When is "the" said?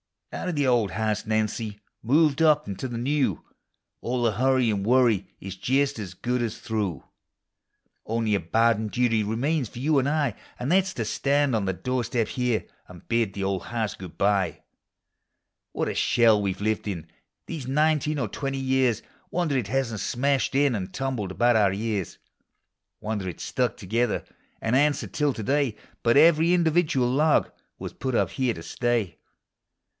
0.55-0.65, 2.87-2.97, 4.23-4.31, 7.99-7.99, 13.33-13.43